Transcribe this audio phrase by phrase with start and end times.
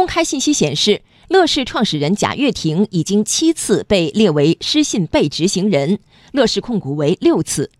[0.00, 5.98] 公开信息显示，乐视创始人贾跃亭已经七次被列为失信被执行人，
[6.32, 7.70] 乐视控股为六次，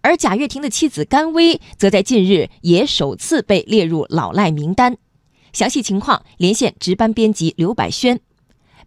[0.00, 4.96] 而贾跃亭的妻子甘薇则在近日也首次被列入老赖名单。
[5.52, 8.18] 详细情况，连线值班编辑刘百轩。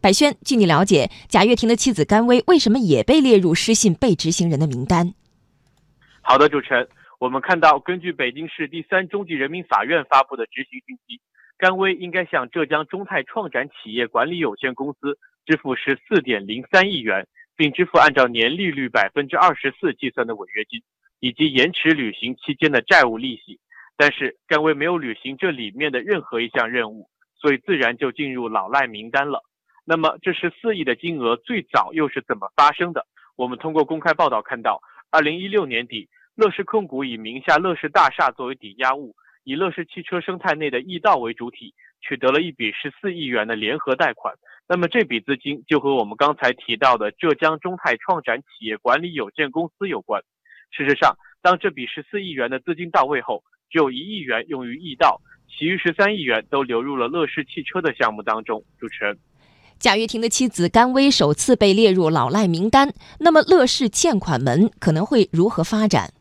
[0.02, 5.14] 百轩，据你了解，贾跃亭的妻子甘薇为什么也被列入失信被执行人的名单？
[6.20, 6.86] 好的，主持人，
[7.18, 11.22] 我们看到，根据北京市第三中级人民法院发布的执行信息。
[11.64, 20.82] 甘薇应该向浙江中泰创展企业管理有限公司支付十四点零三亿元，并支付按照年利率百分之二十四计算的违约金，
[21.22, 23.62] 以及延迟履行期间的债务利息。
[23.96, 27.08] 但是甘薇没有履行这里面的任何一项任务，
[27.40, 29.42] 所以自然就进入老赖名单了。
[29.86, 33.08] 那么这十四亿的金额最早又是怎么发生的？
[33.38, 39.16] 我们通过公开报道看到，二零一六年底，乐视控股以名下乐视大厦作为抵押物。
[39.44, 44.34] 以乐视汽车生态内的易道为主体，取得了一笔十四亿元的联合贷款。
[44.68, 50.22] 那么这笔资金就和我们刚才提到的浙江中泰创展企业管理有限公司有关。
[50.72, 58.64] 事实上，当这笔十四亿元的资金到位后，只有一亿元用于易道，其余十三亿元都流入了乐视汽车的项目当中。
[58.80, 59.18] 主持人，
[59.78, 66.14] 贾跃亭的妻子甘薇首次被列入老赖名单，那么乐视欠款门可能会如何发展？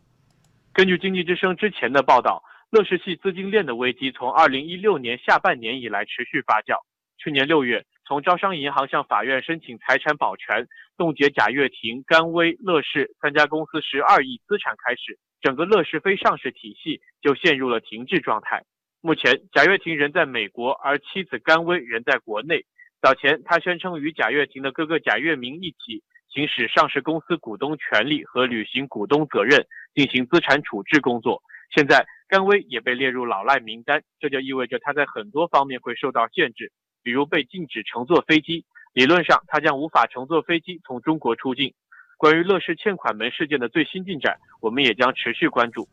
[0.74, 2.42] 根据经济之声之前的报道。
[2.72, 6.78] 乐视系资金链的危机从二零一六年下半年以来持续发酵。
[7.18, 18.62] 去年六月，从招商银行向法院申请财产保全、冻结贾跃亭、甘薇、乐视三家公司十二亿资产开始，整个乐视非上市体系就陷入了停滞状态。
[19.02, 22.64] 目前，贾跃亭人在美国，而妻子甘薇人在国内。
[23.02, 31.42] 早前，他宣称与贾跃亭的哥哥贾跃明一起行使上市公司股东权利和履行股东责任，进行资产处置工作。
[31.70, 32.06] 现在。
[32.32, 41.74] 甘薇也被列入老赖名单，这就意味着他在很多方面会受到限制，比如被禁止乘坐飞机，理论上他将无法乘坐飞机从中国出境。
[42.16, 45.90] 关于乐视欠款门事件的最新进展，我们也将持续关注。